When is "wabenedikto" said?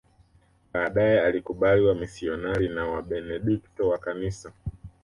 2.87-3.89